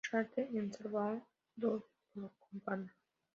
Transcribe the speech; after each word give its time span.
Slater" 0.09 0.49
en 0.55 0.73
"Salvados 0.73 1.21
por 1.61 1.83
la 2.15 2.31
campana". 2.49 2.97